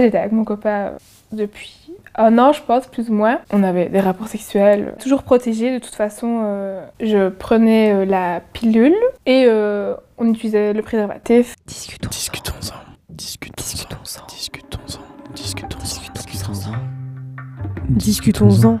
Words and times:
J'étais 0.00 0.18
avec 0.18 0.32
mon 0.32 0.44
copain 0.44 0.92
depuis 1.32 1.92
un 2.14 2.38
an, 2.38 2.52
je 2.52 2.62
pense, 2.62 2.86
plus 2.86 3.10
ou 3.10 3.14
moins. 3.14 3.40
On 3.52 3.62
avait 3.62 3.88
des 3.88 4.00
rapports 4.00 4.28
sexuels 4.28 4.94
toujours 5.00 5.22
protégés. 5.22 5.72
De 5.72 5.78
toute 5.78 5.94
façon, 5.94 6.42
euh, 6.44 6.84
je 7.00 7.28
prenais 7.28 7.92
euh, 7.92 8.04
la 8.04 8.40
pilule 8.52 8.96
et 9.26 9.44
euh, 9.46 9.94
on 10.18 10.28
utilisait 10.28 10.72
le 10.72 10.82
préservatif. 10.82 11.54
Discutons. 11.66 12.08
Discutons-en. 12.10 12.74
Discutons-en. 13.10 14.26
Discutons-en. 14.26 14.26
Discutons-en. 14.26 15.02
Discutons-en. 15.34 16.72
Discutons-en. 17.88 18.78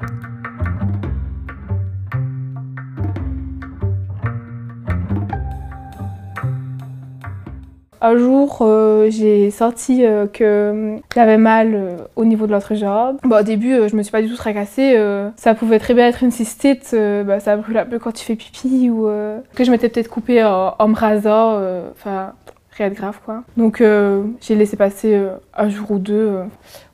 Un 8.02 8.16
jour, 8.16 8.58
euh, 8.62 9.10
j'ai 9.10 9.50
senti 9.50 10.06
euh, 10.06 10.26
que 10.26 10.96
j'avais 11.14 11.36
mal 11.36 11.74
euh, 11.74 11.96
au 12.16 12.24
niveau 12.24 12.46
de 12.46 12.52
l'entrejambe. 12.52 13.18
Bon, 13.24 13.40
au 13.40 13.42
début, 13.42 13.74
euh, 13.74 13.88
je 13.88 13.96
me 13.96 14.02
suis 14.02 14.10
pas 14.12 14.22
du 14.22 14.28
tout 14.28 14.36
tracassée. 14.36 14.94
euh, 14.96 15.28
ça 15.36 15.54
pouvait 15.54 15.78
très 15.78 15.92
bien 15.92 16.06
être 16.08 16.22
une 16.22 16.30
cystite. 16.30 16.92
euh, 16.94 17.24
bah, 17.24 17.40
ça 17.40 17.56
brûle 17.58 17.76
un 17.76 17.84
peu 17.84 17.98
quand 17.98 18.12
tu 18.12 18.24
fais 18.24 18.36
pipi 18.36 18.88
ou 18.88 19.06
euh, 19.06 19.38
que 19.54 19.64
je 19.64 19.70
m'étais 19.70 19.90
peut-être 19.90 20.08
coupée 20.08 20.42
en, 20.42 20.74
en 20.78 20.88
me 20.88 20.94
rasant. 20.94 21.56
euh, 21.58 21.90
Enfin, 21.92 22.32
rien 22.76 22.88
de 22.88 22.94
grave 22.94 23.18
quoi. 23.24 23.42
Donc, 23.58 23.82
euh, 23.82 24.22
j'ai 24.40 24.54
laissé 24.54 24.78
passer 24.78 25.14
euh, 25.14 25.32
un 25.54 25.68
jour 25.68 25.90
ou 25.90 25.98
deux. 25.98 26.14
euh, 26.14 26.44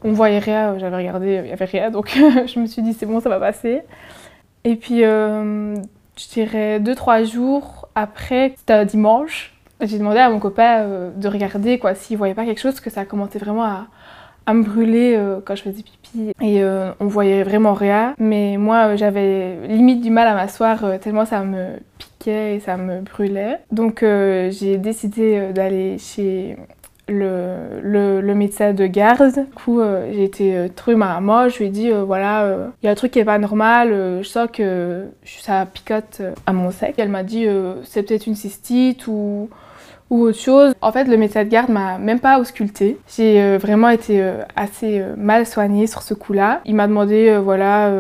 on 0.02 0.10
voyait 0.12 0.40
rien. 0.40 0.72
euh, 0.74 0.78
J'avais 0.80 0.96
regardé, 0.96 1.40
il 1.44 1.48
y 1.50 1.52
avait 1.52 1.64
rien. 1.66 1.90
Donc, 1.90 2.08
je 2.46 2.58
me 2.58 2.66
suis 2.66 2.82
dit, 2.82 2.94
c'est 2.94 3.06
bon, 3.06 3.20
ça 3.20 3.28
va 3.28 3.38
passer. 3.38 3.82
Et 4.64 4.74
puis, 4.74 5.04
euh, 5.04 5.74
je 6.18 6.28
dirais 6.32 6.80
deux, 6.80 6.96
trois 6.96 7.22
jours 7.22 7.88
après, 7.94 8.54
c'était 8.56 8.72
un 8.72 8.84
dimanche. 8.84 9.52
J'ai 9.80 9.98
demandé 9.98 10.18
à 10.18 10.30
mon 10.30 10.38
copain 10.38 10.80
euh, 10.80 11.10
de 11.14 11.28
regarder 11.28 11.78
quoi, 11.78 11.94
s'il 11.94 12.16
voyait 12.16 12.34
pas 12.34 12.44
quelque 12.44 12.60
chose, 12.60 12.80
que 12.80 12.88
ça 12.90 13.04
commençait 13.04 13.38
vraiment 13.38 13.64
à, 13.64 13.86
me 14.54 14.62
brûler 14.62 15.14
euh, 15.16 15.40
quand 15.44 15.54
je 15.54 15.62
faisais 15.62 15.82
pipi. 15.82 16.32
Et 16.40 16.62
euh, 16.62 16.92
on 17.00 17.06
voyait 17.06 17.42
vraiment 17.42 17.74
rien. 17.74 18.14
Mais 18.18 18.56
moi, 18.56 18.96
j'avais 18.96 19.66
limite 19.68 20.00
du 20.00 20.10
mal 20.10 20.28
à 20.28 20.34
m'asseoir 20.34 20.98
tellement 21.00 21.26
ça 21.26 21.42
me 21.42 21.78
piquait 21.98 22.56
et 22.56 22.60
ça 22.60 22.76
me 22.76 23.00
brûlait. 23.00 23.58
Donc 23.70 24.00
j'ai 24.02 24.78
décidé 24.78 25.52
d'aller 25.52 25.98
chez 25.98 26.56
le, 27.08 28.20
le, 28.20 28.34
médecin 28.34 28.72
de 28.72 28.86
garde. 28.86 29.34
Du 29.34 29.54
coup, 29.54 29.80
euh, 29.80 30.10
j'ai 30.12 30.24
été 30.24 30.56
euh, 30.56 30.68
trouver 30.68 30.96
ma 30.96 31.14
maman. 31.14 31.48
Je 31.48 31.58
lui 31.58 31.66
ai 31.66 31.68
dit, 31.68 31.90
euh, 31.90 32.02
voilà, 32.02 32.68
il 32.82 32.86
y 32.86 32.88
a 32.88 32.92
un 32.92 32.94
truc 32.94 33.12
qui 33.12 33.18
est 33.18 33.24
pas 33.24 33.38
normal. 33.38 33.90
je 34.22 34.28
sens 34.28 34.48
que 34.52 35.06
ça 35.24 35.66
picote 35.66 36.22
à 36.46 36.52
mon 36.52 36.70
sec. 36.70 36.94
Elle 36.98 37.08
m'a 37.08 37.22
dit, 37.22 37.46
c'est 37.84 38.02
peut-être 38.02 38.26
une 38.26 38.36
cystite 38.36 39.06
ou 39.06 39.48
ou 40.08 40.22
autre 40.22 40.38
chose. 40.38 40.72
En 40.82 40.92
fait, 40.92 41.04
le 41.06 41.16
médecin 41.16 41.42
de 41.42 41.48
garde 41.48 41.68
m'a 41.68 41.98
même 41.98 42.20
pas 42.20 42.38
ausculté. 42.38 42.96
J'ai 43.16 43.58
vraiment 43.58 43.88
été 43.88 44.24
assez 44.54 45.02
mal 45.16 45.46
soignée 45.46 45.88
sur 45.88 46.02
ce 46.02 46.14
coup-là. 46.14 46.60
Il 46.64 46.76
m'a 46.76 46.86
demandé, 46.86 47.36
voilà, 47.42 47.90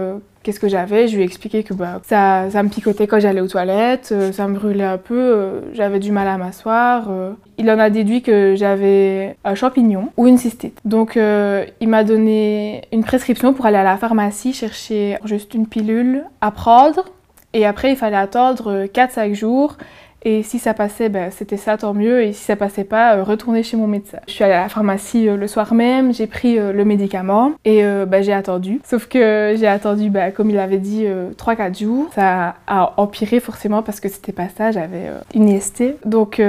qu'est-ce 0.46 0.60
que 0.60 0.68
j'avais. 0.68 1.08
Je 1.08 1.16
lui 1.16 1.22
ai 1.22 1.24
expliqué 1.24 1.64
que 1.64 1.74
bah, 1.74 2.00
ça, 2.04 2.46
me 2.62 2.68
picotait 2.68 3.08
quand 3.08 3.18
j'allais 3.18 3.40
aux 3.40 3.48
toilettes, 3.48 4.10
euh, 4.12 4.30
ça 4.30 4.46
me 4.46 4.54
brûlait 4.54 4.84
un 4.84 4.96
peu, 4.96 5.18
euh, 5.18 5.60
j'avais 5.74 5.98
du 5.98 6.12
mal 6.12 6.28
à 6.28 6.38
m'asseoir. 6.38 7.08
euh. 7.10 7.32
Il 7.58 7.68
en 7.68 7.80
a 7.80 7.90
déduit 7.90 8.22
que 8.22 8.54
j'avais 8.54 9.36
un 9.44 9.56
champignon 9.56 10.10
ou 10.16 10.28
une 10.28 10.38
cystite. 10.38 10.78
Donc, 10.84 11.16
il 11.16 11.88
m'a 11.88 12.04
donné 12.04 12.82
une 12.92 13.02
prescription 13.02 13.54
pour 13.54 13.64
aller 13.64 13.78
à 13.78 13.82
la 13.82 13.96
pharmacie 13.96 14.52
chercher 14.52 15.18
juste 15.24 15.54
une 15.54 15.66
pilule 15.66 16.24
à 16.42 16.50
prendre. 16.50 17.06
Et 17.54 17.64
après, 17.64 17.90
il 17.90 17.96
fallait 17.96 18.16
attendre 18.16 18.84
4-5 18.84 19.34
jours. 19.34 19.78
Et 20.28 20.42
si 20.42 20.58
ça 20.58 20.74
passait, 20.74 21.08
ben, 21.08 21.30
c'était 21.30 21.56
ça, 21.56 21.76
tant 21.76 21.94
mieux. 21.94 22.20
Et 22.24 22.32
si 22.32 22.42
ça 22.42 22.56
passait 22.56 22.82
pas, 22.82 23.14
euh, 23.14 23.22
retourner 23.22 23.62
chez 23.62 23.76
mon 23.76 23.86
médecin. 23.86 24.18
Je 24.26 24.32
suis 24.32 24.42
allée 24.42 24.54
à 24.54 24.62
la 24.62 24.68
pharmacie 24.68 25.28
euh, 25.28 25.36
le 25.36 25.46
soir 25.46 25.72
même, 25.72 26.12
j'ai 26.12 26.26
pris 26.26 26.58
euh, 26.58 26.72
le 26.72 26.84
médicament 26.84 27.52
et 27.64 27.84
ben, 28.06 28.24
j'ai 28.24 28.32
attendu. 28.32 28.80
Sauf 28.82 29.06
que 29.06 29.54
j'ai 29.56 29.68
attendu, 29.68 30.10
ben, 30.10 30.32
comme 30.32 30.50
il 30.50 30.58
avait 30.58 30.78
dit, 30.78 31.04
euh, 31.06 31.30
3-4 31.38 31.78
jours. 31.78 32.10
Ça 32.12 32.56
a 32.66 32.94
empiré 32.96 33.38
forcément 33.38 33.84
parce 33.84 34.00
que 34.00 34.08
c'était 34.08 34.32
pas 34.32 34.48
ça, 34.48 34.72
j'avais 34.72 35.12
une 35.32 35.48
IST. 35.48 35.94
Donc 36.04 36.42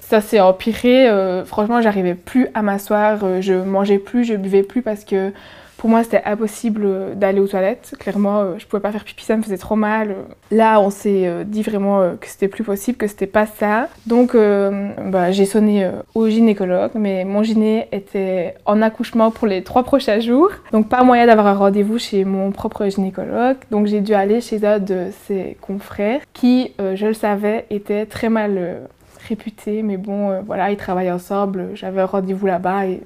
ça 0.00 0.20
s'est 0.20 0.38
empiré. 0.38 1.10
franchement, 1.46 1.82
j'arrivais 1.82 2.14
plus 2.14 2.46
à 2.54 2.62
m'asseoir, 2.62 3.40
je 3.40 3.54
mangeais 3.54 3.98
plus, 3.98 4.24
je 4.24 4.34
buvais 4.34 4.62
plus 4.62 4.82
parce 4.82 5.04
que 5.04 5.32
pour 5.76 5.90
moi, 5.90 6.02
c'était 6.02 6.22
impossible 6.24 6.82
euh, 6.84 7.14
d'aller 7.14 7.40
aux 7.40 7.48
toilettes. 7.48 7.94
Clairement, 7.98 8.40
euh, 8.40 8.54
je 8.58 8.66
pouvais 8.66 8.80
pas 8.80 8.92
faire 8.92 9.04
pipi, 9.04 9.24
ça 9.24 9.36
me 9.36 9.42
faisait 9.42 9.58
trop 9.58 9.76
mal. 9.76 10.14
Là, 10.50 10.80
on 10.80 10.90
s'est 10.90 11.26
euh, 11.26 11.44
dit 11.44 11.62
vraiment 11.62 12.16
que 12.18 12.26
c'était 12.26 12.48
plus 12.48 12.64
possible, 12.64 12.96
que 12.96 13.06
c'était 13.06 13.26
pas 13.26 13.46
ça. 13.46 13.88
Donc, 14.06 14.34
bah, 14.34 15.30
j'ai 15.32 15.44
sonné 15.44 15.90
au 16.14 16.28
gynécologue, 16.28 16.92
mais 16.94 17.24
mon 17.24 17.42
gyné 17.42 17.88
était 17.92 18.54
en 18.64 18.82
accouchement 18.82 19.30
pour 19.30 19.46
les 19.46 19.62
trois 19.62 19.82
prochains 19.82 20.20
jours. 20.20 20.50
Donc, 20.72 20.88
pas 20.88 21.02
moyen 21.02 21.26
d'avoir 21.26 21.46
un 21.46 21.54
rendez-vous 21.54 21.98
chez 21.98 22.24
mon 22.24 22.52
propre 22.52 22.88
gynécologue. 22.88 23.56
Donc, 23.70 23.86
j'ai 23.86 24.00
dû 24.00 24.14
aller 24.14 24.40
chez 24.40 24.64
un 24.64 24.78
de 24.78 25.08
ses 25.26 25.56
confrères 25.60 26.20
qui, 26.32 26.72
je 26.78 27.06
le 27.06 27.14
savais, 27.14 27.66
était 27.70 28.06
très 28.06 28.28
mal 28.28 28.88
réputé. 29.28 29.82
Mais 29.82 29.96
bon, 29.96 30.42
voilà, 30.42 30.70
ils 30.70 30.76
travaillent 30.76 31.12
ensemble. 31.12 31.70
J'avais 31.74 32.02
un 32.02 32.06
rendez-vous 32.06 32.46
là-bas 32.46 32.86
et 32.86 33.00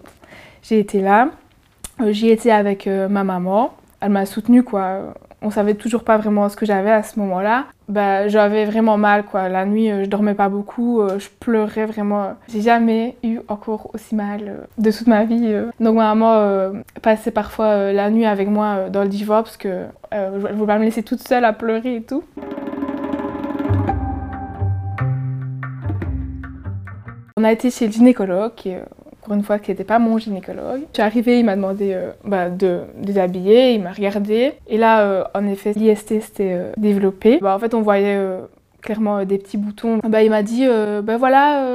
j'ai 0.62 0.78
été 0.78 1.00
là. 1.00 1.30
Euh, 2.00 2.12
J'y 2.12 2.30
étais 2.30 2.50
avec 2.50 2.86
euh, 2.86 3.08
ma 3.08 3.24
maman. 3.24 3.72
Elle 4.00 4.10
m'a 4.10 4.26
soutenue, 4.26 4.62
quoi. 4.62 5.14
On 5.42 5.50
savait 5.50 5.74
toujours 5.74 6.04
pas 6.04 6.18
vraiment 6.18 6.48
ce 6.48 6.56
que 6.56 6.66
j'avais 6.66 6.90
à 6.90 7.02
ce 7.02 7.18
moment-là. 7.18 7.64
Bah, 7.88 8.28
j'avais 8.28 8.64
vraiment 8.64 8.96
mal, 8.98 9.24
quoi. 9.24 9.48
La 9.48 9.64
nuit, 9.64 9.90
euh, 9.90 10.04
je 10.04 10.08
dormais 10.08 10.34
pas 10.34 10.48
beaucoup, 10.48 11.02
je 11.18 11.28
pleurais 11.40 11.86
vraiment. 11.86 12.34
J'ai 12.48 12.60
jamais 12.60 13.16
eu 13.22 13.40
encore 13.48 13.90
aussi 13.94 14.14
mal 14.14 14.68
de 14.78 14.90
toute 14.90 15.06
ma 15.06 15.24
vie. 15.24 15.54
Donc 15.80 15.96
ma 15.96 16.14
maman 16.14 16.72
passait 17.02 17.30
parfois 17.30 17.92
la 17.92 18.10
nuit 18.10 18.26
avec 18.26 18.48
moi 18.48 18.88
dans 18.90 19.02
le 19.02 19.08
divorce 19.08 19.50
parce 19.50 19.56
que 19.56 19.86
euh, 20.12 20.40
je 20.40 20.54
voulais 20.54 20.66
pas 20.66 20.78
me 20.78 20.84
laisser 20.84 21.02
toute 21.02 21.20
seule 21.20 21.44
à 21.44 21.52
pleurer 21.52 21.96
et 21.96 22.02
tout. 22.02 22.24
On 27.36 27.44
a 27.44 27.52
été 27.52 27.70
chez 27.70 27.86
le 27.86 27.92
gynécologue, 27.92 28.52
une 29.34 29.42
fois, 29.42 29.58
qui 29.58 29.70
n'était 29.70 29.84
pas 29.84 29.98
mon 29.98 30.18
gynécologue. 30.18 30.82
Je 30.92 30.94
suis 30.94 31.02
arrivée, 31.02 31.38
il 31.38 31.44
m'a 31.44 31.56
demandé 31.56 31.92
euh, 31.94 32.10
bah, 32.24 32.48
de 32.50 32.80
déshabiller, 32.96 33.74
il 33.74 33.82
m'a 33.82 33.92
regardé. 33.92 34.52
Et 34.68 34.78
là, 34.78 35.02
euh, 35.02 35.24
en 35.34 35.46
effet, 35.46 35.72
l'IST 35.74 36.20
s'était 36.20 36.52
euh, 36.52 36.72
développé. 36.76 37.38
Bah, 37.40 37.54
en 37.54 37.58
fait, 37.58 37.74
on 37.74 37.82
voyait 37.82 38.18
clairement 38.82 39.24
des 39.24 39.38
petits 39.38 39.58
boutons. 39.58 39.98
Bah, 40.08 40.22
il 40.22 40.30
m'a 40.30 40.42
dit, 40.42 40.66
bah 41.02 41.16
voilà, 41.18 41.66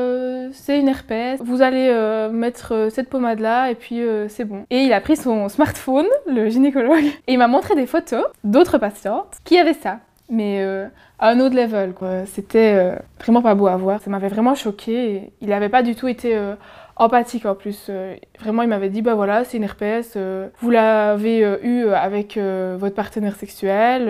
c'est 0.52 0.80
une 0.80 0.88
herpès, 0.88 1.40
vous 1.44 1.62
allez 1.62 1.94
mettre 2.32 2.88
cette 2.90 3.10
pommade-là 3.10 3.70
et 3.70 3.76
puis 3.76 4.02
c'est 4.28 4.46
bon. 4.46 4.66
Et 4.72 4.80
il 4.80 4.94
a 4.94 5.02
pris 5.02 5.16
son 5.16 5.48
smartphone, 5.50 6.08
le 6.28 6.50
gynécologue, 6.50 7.06
et 7.28 7.34
il 7.34 7.38
m'a 7.38 7.48
montré 7.48 7.76
des 7.76 7.86
photos 7.86 8.24
d'autres 8.44 8.80
patientes 8.80 9.36
qui 9.44 9.58
avaient 9.58 9.74
ça. 9.74 10.00
Mais 10.30 10.60
euh, 10.62 10.88
à 11.20 11.30
un 11.30 11.40
autre 11.40 11.56
level, 11.56 11.94
quoi. 11.94 12.26
C'était 12.26 12.76
euh, 12.76 12.96
vraiment 13.20 13.42
pas 13.42 13.56
beau 13.56 13.68
à 13.68 13.78
voir. 13.78 14.02
Ça 14.02 14.10
m'avait 14.10 14.28
vraiment 14.28 14.56
choqué. 14.56 15.32
Il 15.42 15.50
n'avait 15.50 15.70
pas 15.70 15.84
du 15.84 15.96
tout 15.96 16.08
été 16.08 16.36
euh, 16.36 16.56
empathique 16.96 17.46
en 17.46 17.54
plus. 17.54 17.92
Vraiment, 18.40 18.64
il 18.64 18.70
m'avait 18.70 18.90
dit 18.90 19.02
bah 19.02 19.14
voilà, 19.14 19.44
c'est 19.44 19.58
une 19.58 19.64
herpès. 19.64 20.18
vous 20.62 20.70
l'avez 20.70 21.40
eu 21.62 21.90
avec 21.90 22.38
votre 22.38 22.96
partenaire 22.96 23.36
sexuel. 23.36 24.10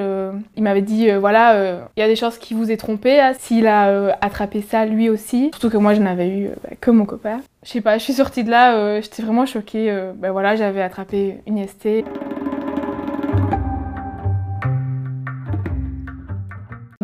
il 0.55 0.63
m'avait 0.63 0.83
dit 0.83 1.09
voilà, 1.11 1.79
il 1.97 1.99
y 1.99 2.03
a 2.03 2.07
des 2.07 2.15
chances 2.15 2.37
qu'il 2.37 2.57
vous 2.57 2.71
ait 2.71 2.77
trompé 2.77 3.19
hein, 3.19 3.33
s'il 3.37 3.65
a 3.65 4.15
attrapé 4.21 4.61
ça 4.61 4.85
lui 4.85 5.09
aussi. 5.09 5.49
Surtout 5.51 5.71
que 5.71 5.77
moi, 5.77 5.95
je 5.95 6.01
n'avais 6.01 6.29
eu 6.29 6.49
bah, 6.63 6.75
que 6.79 6.91
mon 6.91 7.05
copain. 7.05 7.41
Je 7.63 7.71
sais 7.71 7.81
pas, 7.81 7.97
je 7.97 8.03
suis 8.03 8.13
sortie 8.13 8.43
de 8.43 8.51
là, 8.51 9.01
j'étais 9.01 9.23
vraiment 9.23 9.47
choquée. 9.47 9.91
bah 10.17 10.31
voilà, 10.31 10.55
j'avais 10.55 10.83
attrapé 10.83 11.39
une 11.47 11.57
IST. 11.57 12.05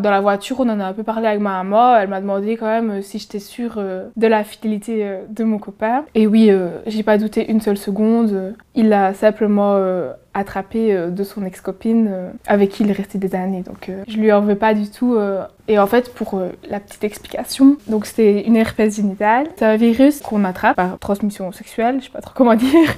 Dans 0.02 0.10
la 0.10 0.20
voiture, 0.20 0.58
on 0.58 0.68
en 0.68 0.80
a 0.80 0.84
un 0.84 0.92
peu 0.92 1.04
parlé 1.04 1.28
avec 1.28 1.40
ma 1.40 1.62
maman. 1.62 1.96
Elle 1.96 2.08
m'a 2.08 2.20
demandé 2.20 2.56
quand 2.56 2.66
même 2.66 2.90
euh, 2.90 3.02
si 3.02 3.20
j'étais 3.20 3.38
sûre 3.38 3.74
euh, 3.76 4.08
de 4.16 4.26
la 4.26 4.42
fidélité 4.42 5.06
euh, 5.06 5.22
de 5.28 5.44
mon 5.44 5.58
copain. 5.58 6.04
Et 6.16 6.26
oui, 6.26 6.50
j'ai 6.86 7.04
pas 7.04 7.18
douté 7.18 7.48
une 7.48 7.60
seule 7.60 7.76
seconde. 7.76 8.54
Il 8.74 8.88
l'a 8.88 9.14
simplement 9.14 9.78
attrapé 10.34 10.96
de 11.10 11.24
son 11.24 11.44
ex-copine 11.44 12.32
avec 12.46 12.70
qui 12.70 12.82
il 12.82 12.90
est 12.90 12.94
resté 12.94 13.18
des 13.18 13.34
années. 13.34 13.62
Donc 13.62 13.90
je 14.08 14.16
lui 14.16 14.32
en 14.32 14.40
veux 14.40 14.56
pas 14.56 14.74
du 14.74 14.90
tout. 14.90 15.16
Et 15.68 15.78
en 15.78 15.86
fait, 15.86 16.12
pour 16.14 16.40
la 16.68 16.80
petite 16.80 17.04
explication, 17.04 17.76
donc 17.86 18.06
c'était 18.06 18.42
une 18.46 18.56
herpès 18.56 18.96
génitale. 18.96 19.48
C'est 19.56 19.66
un 19.66 19.76
virus 19.76 20.20
qu'on 20.20 20.44
attrape 20.44 20.76
par 20.76 20.98
transmission 20.98 21.52
sexuelle, 21.52 21.96
je 22.00 22.06
sais 22.06 22.10
pas 22.10 22.20
trop 22.20 22.32
comment 22.34 22.54
dire. 22.56 22.88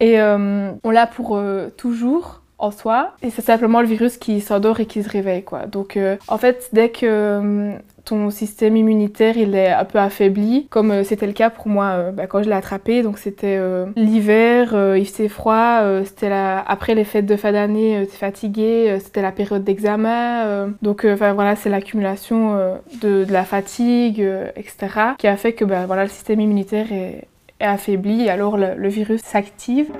Et 0.00 0.20
on 0.20 0.90
l'a 0.90 1.06
pour 1.06 1.40
toujours 1.76 2.37
en 2.58 2.70
soi. 2.70 3.12
Et 3.22 3.30
c'est 3.30 3.42
simplement 3.42 3.80
le 3.80 3.86
virus 3.86 4.16
qui 4.16 4.40
s'endort 4.40 4.80
et 4.80 4.86
qui 4.86 5.02
se 5.02 5.08
réveille, 5.08 5.44
quoi. 5.44 5.66
Donc, 5.66 5.96
euh, 5.96 6.16
en 6.26 6.38
fait, 6.38 6.68
dès 6.72 6.90
que 6.90 7.06
euh, 7.06 7.72
ton 8.04 8.30
système 8.30 8.76
immunitaire 8.76 9.36
il 9.36 9.54
est 9.54 9.70
un 9.70 9.84
peu 9.84 9.98
affaibli, 9.98 10.66
comme 10.70 10.90
euh, 10.90 11.04
c'était 11.04 11.26
le 11.26 11.34
cas 11.34 11.50
pour 11.50 11.68
moi 11.68 12.10
bah, 12.12 12.26
quand 12.26 12.42
je 12.42 12.48
l'ai 12.48 12.54
attrapé, 12.54 13.02
donc 13.02 13.18
c'était 13.18 13.60
l'hiver, 13.96 14.96
il 14.96 15.06
faisait 15.06 15.28
froid, 15.28 15.82
c'était 16.04 16.30
la... 16.30 16.60
après 16.60 16.94
les 16.94 17.04
fêtes 17.04 17.26
de 17.26 17.36
fin 17.36 17.52
d'année, 17.52 18.06
t'es 18.10 18.16
fatigué, 18.16 18.98
c'était 19.00 19.20
la 19.20 19.30
période 19.30 19.62
d'examen, 19.62 20.72
donc 20.80 21.06
enfin 21.08 21.34
voilà, 21.34 21.54
c'est 21.54 21.68
l'accumulation 21.68 22.56
de, 23.02 23.26
la 23.28 23.44
fatigue, 23.44 24.26
etc., 24.56 24.76
qui 25.18 25.26
a 25.26 25.36
fait 25.36 25.52
que 25.52 25.64
bah, 25.64 25.84
voilà, 25.86 26.04
le 26.04 26.10
système 26.10 26.40
immunitaire 26.40 26.90
est 26.92 27.28
affaibli 27.60 28.30
alors 28.30 28.56
le 28.56 28.88
virus 28.88 29.20
s'active. 29.20 29.90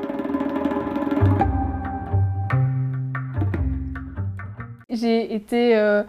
J'ai 4.99 5.35
été 5.35 5.77
euh, 5.77 6.03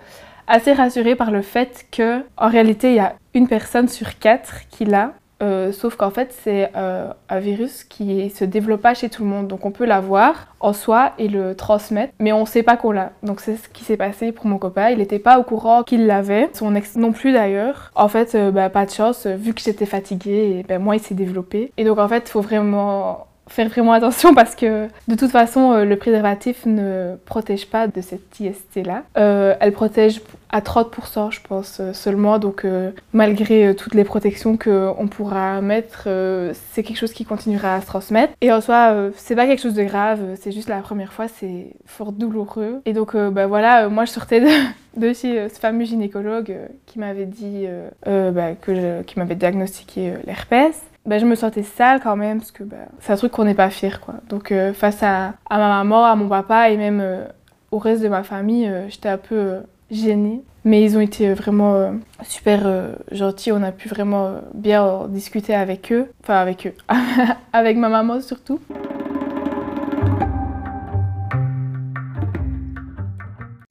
assez 0.47 0.73
rassurée 0.73 1.15
par 1.15 1.31
le 1.31 1.41
fait 1.41 1.85
que, 1.91 2.23
en 2.37 2.49
réalité, 2.49 2.89
il 2.89 2.95
y 2.95 2.99
a 2.99 3.15
une 3.33 3.47
personne 3.47 3.87
sur 3.87 4.17
quatre 4.19 4.67
qui 4.69 4.85
l'a. 4.85 5.13
Euh, 5.41 5.71
sauf 5.71 5.95
qu'en 5.95 6.09
fait, 6.09 6.35
c'est 6.43 6.69
euh, 6.75 7.13
un 7.29 7.39
virus 7.39 7.85
qui 7.85 8.29
se 8.29 8.43
développe 8.43 8.81
pas 8.81 8.93
chez 8.93 9.09
tout 9.09 9.23
le 9.23 9.29
monde. 9.29 9.47
Donc, 9.47 9.65
on 9.65 9.71
peut 9.71 9.85
l'avoir 9.85 10.47
en 10.59 10.73
soi 10.73 11.13
et 11.17 11.29
le 11.29 11.55
transmettre, 11.55 12.13
mais 12.19 12.33
on 12.33 12.45
sait 12.45 12.63
pas 12.63 12.75
qu'on 12.75 12.91
l'a. 12.91 13.13
Donc, 13.23 13.39
c'est 13.39 13.55
ce 13.55 13.69
qui 13.69 13.85
s'est 13.85 13.95
passé 13.95 14.33
pour 14.33 14.47
mon 14.47 14.57
copain. 14.57 14.89
Il 14.89 14.97
n'était 14.97 15.19
pas 15.19 15.39
au 15.39 15.43
courant 15.43 15.83
qu'il 15.83 16.07
l'avait. 16.07 16.49
Son 16.53 16.75
ex 16.75 16.97
non 16.97 17.13
plus 17.13 17.31
d'ailleurs. 17.31 17.91
En 17.95 18.09
fait, 18.09 18.35
bah, 18.51 18.69
pas 18.69 18.85
de 18.85 18.91
chance, 18.91 19.27
vu 19.27 19.53
que 19.53 19.61
j'étais 19.61 19.85
fatiguée, 19.85 20.59
et, 20.59 20.63
ben, 20.63 20.81
moi, 20.81 20.97
il 20.97 21.01
s'est 21.01 21.15
développé. 21.15 21.71
Et 21.77 21.85
donc, 21.85 21.99
en 21.99 22.07
fait, 22.09 22.23
il 22.27 22.31
faut 22.31 22.41
vraiment 22.41 23.28
faire 23.49 23.67
vraiment 23.67 23.93
attention 23.93 24.33
parce 24.33 24.55
que 24.55 24.87
de 25.07 25.15
toute 25.15 25.31
façon 25.31 25.83
le 25.83 25.95
préservatif 25.95 26.65
ne 26.65 27.15
protège 27.25 27.67
pas 27.67 27.87
de 27.87 28.01
cette 28.01 28.39
IST 28.39 28.85
là. 28.85 29.03
Euh, 29.17 29.55
elle 29.59 29.73
protège 29.73 30.21
à 30.51 30.61
30% 30.61 31.31
je 31.31 31.39
pense 31.41 31.81
seulement. 31.93 32.39
Donc 32.39 32.63
euh, 32.63 32.91
malgré 33.13 33.75
toutes 33.75 33.95
les 33.95 34.03
protections 34.03 34.57
qu'on 34.57 35.07
pourra 35.07 35.61
mettre 35.61 36.07
c'est 36.71 36.83
quelque 36.83 36.97
chose 36.97 37.13
qui 37.13 37.25
continuera 37.25 37.75
à 37.75 37.81
se 37.81 37.87
transmettre. 37.87 38.33
Et 38.41 38.51
en 38.51 38.61
soi 38.61 39.09
c'est 39.15 39.35
pas 39.35 39.47
quelque 39.47 39.61
chose 39.61 39.73
de 39.73 39.83
grave. 39.83 40.19
C'est 40.39 40.51
juste 40.51 40.69
la 40.69 40.79
première 40.79 41.13
fois 41.13 41.27
c'est 41.27 41.67
fort 41.85 42.11
douloureux. 42.11 42.81
Et 42.85 42.93
donc 42.93 43.15
bah 43.15 43.47
voilà 43.47 43.89
moi 43.89 44.05
je 44.05 44.11
sortais 44.11 44.41
de, 44.97 45.13
chez 45.13 45.49
ce 45.49 45.59
fameux 45.59 45.85
gynécologue 45.85 46.55
qui 46.85 46.99
m'avait 46.99 47.25
dit 47.25 47.65
bah, 48.05 48.53
que 48.61 49.01
qui 49.03 49.19
m'avait 49.19 49.35
diagnostiqué 49.35 50.13
l'herpès 50.25 50.88
ben, 51.05 51.19
je 51.19 51.25
me 51.25 51.35
sentais 51.35 51.63
sale 51.63 52.01
quand 52.01 52.15
même 52.15 52.39
parce 52.39 52.51
que 52.51 52.63
ben, 52.63 52.87
c'est 52.99 53.13
un 53.13 53.15
truc 53.15 53.31
qu'on 53.31 53.45
n'est 53.45 53.55
pas 53.55 53.69
fier 53.69 54.01
quoi. 54.01 54.15
Donc 54.27 54.51
euh, 54.51 54.73
face 54.73 55.01
à, 55.01 55.33
ma 55.49 55.57
maman, 55.57 56.05
à 56.05 56.15
mon 56.15 56.27
papa 56.27 56.69
et 56.69 56.77
même 56.77 56.99
euh, 57.01 57.25
au 57.71 57.77
reste 57.77 58.03
de 58.03 58.09
ma 58.09 58.23
famille, 58.23 58.67
euh, 58.67 58.87
j'étais 58.89 59.09
un 59.09 59.17
peu 59.17 59.59
gênée. 59.89 60.43
Mais 60.65 60.83
ils 60.83 60.97
ont 60.97 60.99
été 60.99 61.33
vraiment 61.33 61.93
super 62.21 62.67
gentils, 63.13 63.53
on 63.53 63.63
a 63.63 63.71
pu 63.71 63.87
vraiment 63.87 64.33
bien 64.53 65.07
discuter 65.07 65.55
avec 65.55 65.89
eux, 65.93 66.11
enfin 66.21 66.35
avec 66.35 66.67
eux, 66.67 66.73
avec 67.53 67.77
ma 67.77 67.87
maman 67.87 68.19
surtout. 68.19 68.59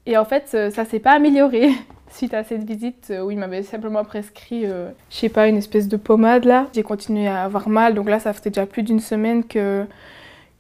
Et 0.07 0.17
en 0.17 0.25
fait, 0.25 0.49
ça 0.73 0.85
s'est 0.87 0.99
pas 0.99 1.13
amélioré 1.13 1.69
suite 2.13 2.35
à 2.35 2.45
cette 2.45 2.65
visite 2.65 3.13
où 3.25 3.31
il 3.31 3.39
m'avait 3.39 3.63
simplement 3.63 4.05
prescrit, 4.05 4.67
euh, 4.67 4.91
je 5.11 5.17
sais 5.17 5.29
pas, 5.29 5.49
une 5.49 5.57
espèce 5.57 5.89
de 5.89 5.97
pommade 5.97 6.45
là. 6.45 6.67
J'ai 6.75 6.83
continué 6.83 7.27
à 7.29 7.45
avoir 7.45 7.69
mal, 7.69 7.95
donc 7.95 8.09
là 8.09 8.19
ça 8.19 8.33
faisait 8.33 8.51
déjà 8.51 8.67
plus 8.67 8.83
d'une 8.83 9.01
semaine 9.01 9.45
que 9.45 9.85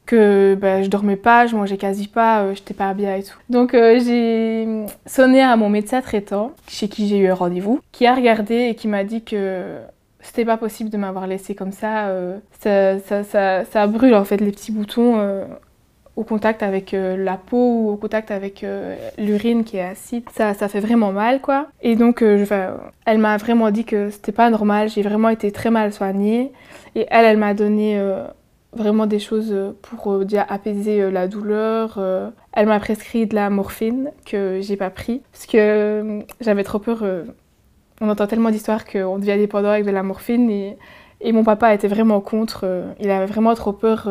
que 0.06 0.54
bah, 0.54 0.82
je 0.82 0.88
dormais 0.88 1.16
pas, 1.16 1.46
je 1.46 1.54
mangeais 1.54 1.76
quasi 1.76 2.08
pas, 2.08 2.40
euh, 2.40 2.54
j'étais 2.54 2.72
pas 2.72 2.94
bien 2.94 3.16
et 3.16 3.22
tout. 3.22 3.36
Donc 3.50 3.74
euh, 3.74 4.00
j'ai 4.00 4.86
sonné 5.04 5.42
à 5.42 5.54
mon 5.56 5.68
médecin 5.68 6.00
traitant, 6.00 6.52
chez 6.66 6.88
qui 6.88 7.08
j'ai 7.08 7.18
eu 7.18 7.28
un 7.28 7.34
rendez-vous, 7.34 7.80
qui 7.92 8.06
a 8.06 8.14
regardé 8.14 8.68
et 8.70 8.74
qui 8.74 8.88
m'a 8.88 9.04
dit 9.04 9.22
que 9.22 9.76
c'était 10.20 10.46
pas 10.46 10.56
possible 10.56 10.88
de 10.88 10.96
m'avoir 10.96 11.26
laissé 11.26 11.54
comme 11.54 11.72
ça. 11.72 12.10
Ça, 12.60 12.98
ça, 13.00 13.22
ça, 13.22 13.64
ça, 13.66 13.86
brûle 13.86 14.14
en 14.14 14.24
fait 14.24 14.38
les 14.38 14.50
petits 14.50 14.72
boutons 14.72 15.20
au 16.18 16.24
contact 16.24 16.64
avec 16.64 16.94
euh, 16.94 17.16
la 17.16 17.36
peau 17.36 17.56
ou 17.56 17.90
au 17.90 17.96
contact 17.96 18.32
avec 18.32 18.64
euh, 18.64 18.96
l'urine 19.18 19.62
qui 19.62 19.76
est 19.76 19.82
acide, 19.84 20.24
ça, 20.34 20.52
ça 20.52 20.66
fait 20.66 20.80
vraiment 20.80 21.12
mal 21.12 21.40
quoi. 21.40 21.68
Et 21.80 21.94
donc 21.94 22.22
euh, 22.22 22.44
elle 23.06 23.18
m'a 23.18 23.36
vraiment 23.36 23.70
dit 23.70 23.84
que 23.84 24.10
c'était 24.10 24.32
pas 24.32 24.50
normal, 24.50 24.88
j'ai 24.88 25.02
vraiment 25.02 25.28
été 25.28 25.52
très 25.52 25.70
mal 25.70 25.92
soignée 25.92 26.50
et 26.96 27.06
elle, 27.10 27.24
elle 27.24 27.36
m'a 27.36 27.54
donné 27.54 28.02
vraiment 28.72 29.06
des 29.06 29.20
choses 29.20 29.54
pour 29.80 30.24
déjà 30.24 30.42
apaiser 30.42 31.08
la 31.08 31.28
douleur. 31.28 32.00
elle 32.52 32.66
m'a 32.66 32.80
prescrit 32.80 33.26
de 33.26 33.36
la 33.36 33.48
morphine 33.48 34.10
que 34.26 34.58
j'ai 34.60 34.76
pas 34.76 34.90
pris 34.90 35.22
parce 35.30 35.46
que 35.46 36.24
j'avais 36.40 36.64
trop 36.64 36.80
peur. 36.80 37.04
on 38.00 38.08
entend 38.08 38.26
tellement 38.26 38.50
d'histoires 38.50 38.84
qu'on 38.84 39.20
devient 39.20 39.36
dépendant 39.36 39.70
avec 39.70 39.86
de 39.86 39.92
la 39.92 40.02
morphine 40.02 40.50
et 41.20 41.32
mon 41.32 41.44
papa 41.44 41.72
était 41.74 41.88
vraiment 41.88 42.20
contre. 42.20 42.64
il 42.98 43.08
avait 43.08 43.26
vraiment 43.26 43.54
trop 43.54 43.72
peur 43.72 44.08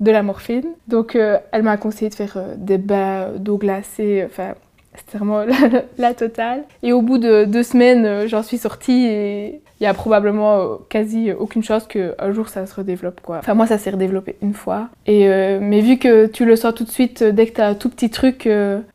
de 0.00 0.10
la 0.10 0.22
morphine. 0.22 0.66
Donc 0.88 1.14
euh, 1.14 1.38
elle 1.52 1.62
m'a 1.62 1.76
conseillé 1.76 2.08
de 2.08 2.14
faire 2.14 2.34
euh, 2.36 2.54
des 2.56 2.78
bains 2.78 3.28
d'eau 3.36 3.58
glacée, 3.58 4.22
enfin 4.24 4.54
c'était 4.96 5.18
vraiment 5.18 5.44
la, 5.98 6.14
totale. 6.14 6.64
Et 6.82 6.92
au 6.92 7.00
bout 7.00 7.18
de 7.18 7.44
deux 7.44 7.62
semaines, 7.62 8.06
euh, 8.06 8.26
j'en 8.26 8.42
suis 8.42 8.58
sortie 8.58 9.06
et 9.06 9.60
il 9.78 9.84
y 9.84 9.86
a 9.86 9.94
probablement 9.94 10.78
quasi 10.90 11.32
aucune 11.32 11.62
chance 11.62 11.86
qu'un 11.86 12.32
jour 12.32 12.48
ça 12.48 12.66
se 12.66 12.74
redéveloppe 12.74 13.20
quoi. 13.22 13.38
Enfin 13.38 13.54
moi 13.54 13.66
ça 13.66 13.78
s'est 13.78 13.90
redéveloppé 13.90 14.36
une 14.42 14.52
fois. 14.52 14.88
Et 15.06 15.26
mais 15.58 15.80
vu 15.80 15.96
que 15.96 16.26
tu 16.26 16.44
le 16.44 16.54
sens 16.54 16.74
tout 16.74 16.84
de 16.84 16.90
suite 16.90 17.24
dès 17.24 17.46
que 17.46 17.54
tu 17.54 17.60
as 17.62 17.68
un 17.68 17.74
tout 17.74 17.88
petit 17.88 18.10
truc, 18.10 18.46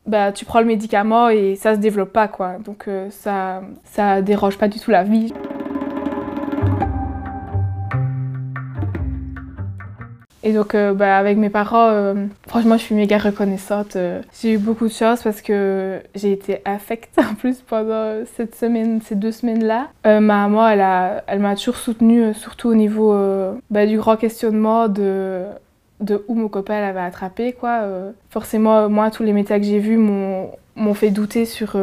bah 0.06 0.30
tu 0.30 0.44
prends 0.44 0.60
le 0.60 0.66
médicament 0.66 1.28
et 1.28 1.56
ça 1.56 1.74
se 1.74 1.80
développe 1.80 2.12
pas 2.12 2.28
quoi. 2.28 2.58
Donc 2.64 2.86
ça 3.10 3.62
ça 3.82 4.22
dérange 4.22 4.58
pas 4.58 4.68
du 4.68 4.78
tout 4.78 4.92
la 4.92 5.02
vie. 5.02 5.32
Et 10.46 10.52
donc, 10.52 10.76
euh, 10.76 10.94
bah, 10.94 11.18
avec 11.18 11.38
mes 11.38 11.50
parents, 11.50 11.88
euh, 11.88 12.14
franchement, 12.46 12.76
je 12.76 12.84
suis 12.84 12.94
méga 12.94 13.18
reconnaissante. 13.18 13.96
Euh, 13.96 14.22
j'ai 14.40 14.52
eu 14.52 14.58
beaucoup 14.58 14.86
de 14.86 14.92
chance 14.92 15.24
parce 15.24 15.42
que 15.42 16.00
j'ai 16.14 16.30
été 16.30 16.60
affectée 16.64 17.20
en 17.28 17.34
plus 17.34 17.56
pendant 17.62 18.24
cette 18.36 18.54
semaine, 18.54 19.00
ces 19.02 19.16
deux 19.16 19.32
semaines-là. 19.32 19.88
ma 20.04 20.20
maman, 20.20 20.68
elle 20.68 20.78
m'a 20.78 21.22
elle 21.26 21.56
toujours 21.56 21.74
soutenue, 21.74 22.32
surtout 22.32 22.68
au 22.68 22.76
niveau 22.76 23.12
bah, 23.70 23.86
du 23.86 23.98
grand 23.98 24.16
questionnement 24.16 24.86
de 24.86 25.42
de 25.98 26.22
où 26.28 26.34
mon 26.34 26.48
copain 26.48 26.78
l'avait 26.80 27.00
attrapé 27.00 27.54
quoi. 27.54 27.80
forcément 28.28 28.90
moi 28.90 29.10
tous 29.10 29.22
les 29.22 29.32
médias 29.32 29.58
que 29.58 29.64
j'ai 29.64 29.78
vus 29.78 29.96
m'ont 29.96 30.94
fait 30.94 31.08
douter 31.08 31.46
sur 31.46 31.78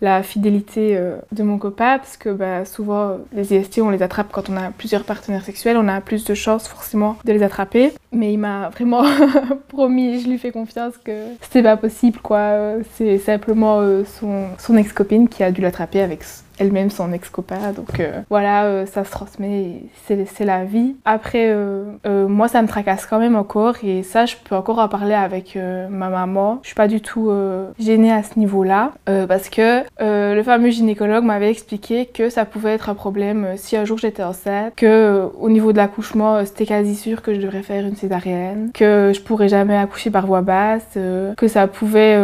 la 0.00 0.22
fidélité 0.22 0.96
euh, 0.96 1.16
de 1.32 1.42
mon 1.42 1.58
copain 1.58 1.98
parce 1.98 2.16
que 2.16 2.30
bah, 2.30 2.64
souvent 2.64 3.18
les 3.32 3.54
IST 3.54 3.80
on 3.80 3.90
les 3.90 4.02
attrape 4.02 4.28
quand 4.32 4.50
on 4.50 4.56
a 4.56 4.70
plusieurs 4.70 5.04
partenaires 5.04 5.44
sexuels, 5.44 5.76
on 5.76 5.88
a 5.88 6.00
plus 6.00 6.24
de 6.24 6.34
chances 6.34 6.68
forcément 6.68 7.16
de 7.24 7.32
les 7.32 7.42
attraper. 7.42 7.92
Mais 8.12 8.32
il 8.32 8.38
m'a 8.38 8.68
vraiment 8.70 9.04
promis, 9.68 10.20
je 10.20 10.28
lui 10.28 10.38
fais 10.38 10.50
confiance 10.50 10.94
que 11.02 11.12
c'était 11.40 11.62
pas 11.62 11.76
possible 11.76 12.18
quoi. 12.20 12.74
C'est 12.94 13.18
simplement 13.18 13.80
euh, 13.80 14.04
son, 14.04 14.46
son 14.58 14.76
ex-copine 14.76 15.28
qui 15.28 15.42
a 15.42 15.50
dû 15.50 15.60
l'attraper 15.60 16.00
avec 16.00 16.22
elle-même 16.58 16.90
son 16.90 17.12
ex-copain. 17.12 17.72
Donc 17.74 18.00
euh, 18.00 18.20
voilà, 18.30 18.64
euh, 18.64 18.86
ça 18.86 19.04
se 19.04 19.10
transmet, 19.10 19.82
c'est 20.06 20.44
la 20.44 20.64
vie. 20.64 20.96
Après, 21.04 21.46
euh, 21.48 21.84
moi, 22.04 22.48
ça 22.48 22.62
me 22.62 22.68
tracasse 22.68 23.06
quand 23.06 23.18
même 23.18 23.36
encore 23.36 23.76
et 23.82 24.02
ça, 24.02 24.26
je 24.26 24.36
peux 24.42 24.54
encore 24.54 24.78
en 24.78 24.88
parler 24.88 25.14
avec 25.14 25.58
ma 25.90 26.08
maman. 26.08 26.60
Je 26.62 26.68
suis 26.68 26.74
pas 26.74 26.88
du 26.88 27.00
tout 27.00 27.30
gênée 27.78 28.12
à 28.12 28.22
ce 28.22 28.38
niveau-là 28.38 28.92
parce 29.28 29.48
que 29.48 29.82
le 30.00 30.42
fameux 30.42 30.70
gynécologue 30.70 31.24
m'avait 31.24 31.50
expliqué 31.50 32.06
que 32.06 32.28
ça 32.30 32.44
pouvait 32.44 32.74
être 32.74 32.88
un 32.88 32.94
problème 32.94 33.48
si 33.56 33.76
un 33.76 33.84
jour 33.84 33.98
j'étais 33.98 34.22
enceinte, 34.22 34.74
que 34.76 35.28
au 35.38 35.50
niveau 35.50 35.72
de 35.72 35.78
l'accouchement, 35.78 36.44
c'était 36.44 36.66
quasi 36.66 36.94
sûr 36.94 37.22
que 37.22 37.34
je 37.34 37.40
devrais 37.40 37.62
faire 37.62 37.84
une 37.84 37.96
césarienne, 37.96 38.70
que 38.72 39.12
je 39.14 39.20
pourrais 39.20 39.48
jamais 39.48 39.76
accoucher 39.76 40.10
par 40.10 40.26
voie 40.26 40.42
basse, 40.42 40.98
que 41.36 41.48
ça 41.48 41.66
pouvait 41.66 42.18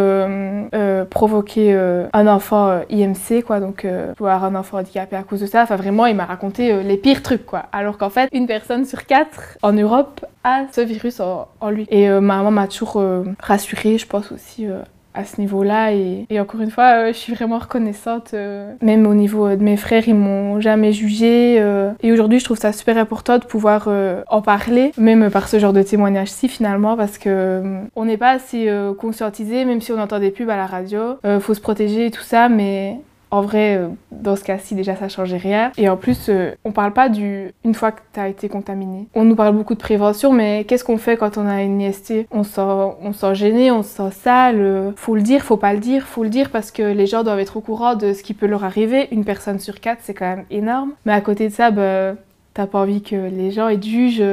provoquer 1.11 1.75
un 2.13 2.27
enfant 2.27 2.81
IMC, 2.91 3.43
quoi, 3.45 3.61
donc 3.61 3.87
avoir 4.27 4.45
un 4.45 4.55
enfant 4.55 4.79
handicapé 4.79 5.17
à 5.17 5.23
cause 5.23 5.41
de 5.41 5.47
ça. 5.47 5.63
Enfin, 5.63 5.77
vraiment, 5.77 6.07
il 6.07 6.17
m'a 6.17 6.25
raconté 6.25 6.73
euh, 6.73 6.83
les 6.83 6.97
pires 6.97 7.23
trucs, 7.23 7.47
quoi. 7.47 7.65
Alors 7.73 7.99
qu'en 7.99 8.11
fait, 8.11 8.29
une 8.33 8.47
personne 8.47 8.85
sur 8.85 9.07
quatre 9.07 9.59
en 9.63 9.73
Europe 9.73 10.25
a 10.45 10.65
ce 10.73 10.81
virus 10.81 11.21
en, 11.21 11.71
lui. 11.71 11.87
Et 11.91 12.09
euh, 12.09 12.21
ma 12.21 12.37
maman 12.37 12.51
m'a 12.51 12.67
toujours 12.67 12.97
euh, 12.97 13.25
rassurée, 13.41 13.99
je 13.99 14.07
pense 14.07 14.33
aussi 14.33 14.67
à 15.13 15.25
ce 15.25 15.41
niveau-là. 15.41 15.93
Et, 15.93 16.41
encore 16.41 16.61
une 16.61 16.71
fois, 16.71 17.13
je 17.13 17.17
suis 17.17 17.35
vraiment 17.35 17.59
reconnaissante. 17.59 18.33
même 18.81 19.07
au 19.07 19.15
niveau 19.15 19.49
de 19.49 19.63
mes 19.63 19.77
frères, 19.77 20.07
ils 20.07 20.15
m'ont 20.15 20.61
jamais 20.61 20.93
jugée. 20.93 21.57
et 22.03 22.13
aujourd'hui, 22.13 22.39
je 22.39 22.45
trouve 22.45 22.59
ça 22.59 22.73
super 22.73 22.97
important 22.97 23.39
de 23.39 23.45
pouvoir 23.45 23.89
en 24.29 24.41
parler, 24.41 24.93
même 24.97 25.31
par 25.31 25.49
ce 25.49 25.59
genre 25.59 25.73
de 25.73 25.83
témoignage-ci 25.83 26.49
finalement, 26.49 26.97
parce 26.97 27.19
que 27.19 27.63
on 27.97 28.05
n'est 28.05 28.17
pas 28.17 28.31
assez 28.31 28.73
conscientisé, 28.99 29.65
même 29.65 29.81
si 29.81 29.93
on 29.93 29.99
entend 29.99 30.21
des 30.21 30.31
pubs 30.31 30.49
à 30.49 30.57
la 30.57 30.67
radio. 30.67 31.19
faut 31.41 31.55
se 31.55 31.61
protéger 31.61 32.07
et 32.07 32.11
tout 32.11 32.23
ça, 32.23 32.49
mais 32.49 33.01
en 33.31 33.43
vrai, 33.43 33.77
euh, 33.77 33.89
dans 34.11 34.37
ce 34.37 34.43
cas-ci, 34.43 34.75
déjà, 34.75 34.97
ça 34.97 35.09
changeait 35.09 35.37
rien. 35.37 35.71
Et 35.77 35.89
en 35.89 35.97
plus, 35.97 36.29
euh, 36.29 36.53
on 36.65 36.73
parle 36.73 36.93
pas 36.93 37.09
du 37.09 37.53
une 37.65 37.75
fois 37.75 37.93
que 37.93 38.01
tu 38.13 38.21
as 38.21 38.29
été 38.29 38.49
contaminé. 38.49 39.07
On 39.15 39.25
nous 39.25 39.37
parle 39.37 39.55
beaucoup 39.55 39.75
de 39.75 39.81
prévention, 39.81 40.33
mais 40.33 40.65
qu'est-ce 40.65 40.85
qu'on 40.85 40.99
fait 40.99 41.17
quand 41.17 41.39
on 41.39 41.47
a 41.47 41.63
une 41.63 41.81
IST 41.81 42.27
On 42.31 42.43
se 42.43 42.61
on 42.61 43.13
sent 43.13 43.35
gêné, 43.35 43.71
on 43.71 43.83
se 43.83 43.91
sent 43.91 44.11
sale. 44.11 44.61
Euh, 44.61 44.91
faut 44.97 45.15
le 45.15 45.23
dire, 45.23 45.43
faut 45.43 45.57
pas 45.57 45.73
le 45.73 45.81
dire, 45.81 46.05
faut 46.07 46.25
le 46.25 46.29
dire 46.29 46.51
parce 46.51 46.71
que 46.71 46.83
les 46.83 47.07
gens 47.07 47.23
doivent 47.23 47.39
être 47.39 47.57
au 47.57 47.61
courant 47.61 47.95
de 47.95 48.13
ce 48.13 48.23
qui 48.23 48.35
peut 48.35 48.47
leur 48.47 48.65
arriver. 48.65 49.09
Une 49.13 49.25
personne 49.25 49.59
sur 49.59 49.81
quatre, 49.81 50.01
c'est 50.03 50.15
quand 50.15 50.29
même 50.29 50.45
énorme. 50.51 50.93
Mais 51.07 51.13
à 51.13 51.21
côté 51.21 51.49
de 51.49 51.55
ça, 51.55 51.71
bah, 51.71 52.15
t'as 52.55 52.67
pas 52.67 52.81
envie 52.81 53.03
que 53.03 53.17
les 53.17 53.51
gens 53.53 53.69
ils 53.69 53.83
jugent 53.83 54.25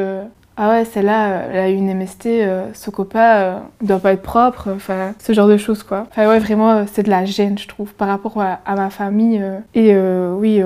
ah 0.58 0.70
ouais, 0.70 0.86
celle-là, 0.86 1.44
elle 1.52 1.60
a 1.60 1.70
eu 1.70 1.76
une 1.76 1.94
MST, 1.94 2.26
euh, 2.28 2.66
ce 2.74 2.90
copain 2.90 3.36
euh, 3.38 3.60
doit 3.82 4.00
pas 4.00 4.14
être 4.14 4.24
propre, 4.24 4.70
enfin, 4.76 5.14
ce 5.20 5.34
genre 5.34 5.48
de 5.48 5.58
choses, 5.58 5.84
quoi. 5.84 6.08
Enfin, 6.10 6.28
ouais, 6.28 6.40
vraiment, 6.40 6.72
euh, 6.72 6.84
c'est 6.92 7.04
de 7.04 7.10
la 7.10 7.26
gêne, 7.26 7.58
je 7.58 7.68
trouve, 7.68 7.94
par 7.94 8.08
rapport 8.08 8.42
à, 8.42 8.76
ma 8.76 8.90
famille. 8.90 9.44
et 9.76 9.96
oui, 9.98 10.62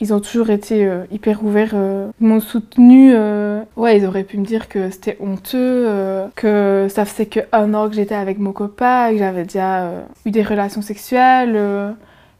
ils 0.00 0.14
ont 0.14 0.20
toujours 0.20 0.50
été 0.50 0.86
euh, 0.86 1.04
hyper 1.10 1.42
ouverts. 1.44 1.72
euh, 1.74 2.08
ils 2.20 2.26
m'ont 2.26 2.40
soutenu. 2.40 3.12
euh, 3.14 3.60
ouais, 3.76 3.98
ils 3.98 4.06
auraient 4.06 4.22
pu 4.24 4.38
me 4.38 4.44
dire 4.44 4.68
que 4.68 4.90
c'était 4.90 5.16
honteux, 5.20 5.56
euh, 5.88 6.26
que 6.36 6.86
ça 6.88 7.04
faisait 7.04 7.26
que 7.26 7.40
un 7.52 7.74
an 7.74 7.88
que 7.88 7.94
j'étais 7.96 8.14
avec 8.14 8.38
mon 8.38 8.52
copain, 8.52 9.10
que 9.10 9.18
j'avais 9.18 9.42
déjà 9.44 9.82
euh, 9.82 10.02
eu 10.24 10.30
des 10.30 10.42
relations 10.42 10.82
sexuelles, 10.82 11.54
euh, 11.56 11.90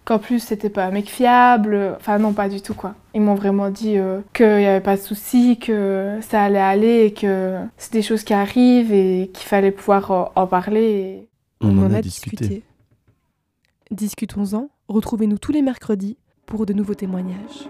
qu'en 0.08 0.18
plus 0.18 0.40
c'était 0.40 0.70
pas 0.70 0.86
un 0.86 0.90
mec 0.90 1.10
fiable. 1.10 1.94
Enfin 2.00 2.18
non, 2.18 2.32
pas 2.32 2.48
du 2.48 2.62
tout 2.62 2.72
quoi. 2.72 2.94
Ils 3.14 3.20
m'ont 3.20 3.34
vraiment 3.34 3.68
dit 3.68 3.98
euh, 3.98 4.20
qu'il 4.32 4.46
n'y 4.46 4.64
avait 4.64 4.80
pas 4.80 4.96
de 4.96 5.02
souci, 5.02 5.58
que 5.58 6.18
ça 6.22 6.42
allait 6.42 6.58
aller 6.58 7.04
et 7.04 7.12
que 7.12 7.58
c'est 7.76 7.92
des 7.92 8.00
choses 8.02 8.24
qui 8.24 8.32
arrivent 8.32 8.90
et 8.92 9.30
qu'il 9.34 9.46
fallait 9.46 9.70
pouvoir 9.70 10.10
euh, 10.10 10.24
en 10.34 10.46
parler. 10.46 10.80
et- 10.82 11.28
On, 11.60 11.76
en 11.84 11.92
a 11.92 12.00
discuté. 12.00 12.62
Discutons-en. 13.90 14.70
Retrouvez-nous 14.88 15.38
tous 15.38 15.52
les 15.52 15.60
mercredis 15.62 16.16
pour 16.46 16.64
de 16.64 16.72
nouveaux 16.72 16.94
témoignages. 16.94 17.68